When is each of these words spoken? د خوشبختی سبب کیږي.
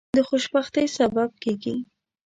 د 0.15 0.19
خوشبختی 0.29 0.85
سبب 0.97 1.29
کیږي. 1.43 1.75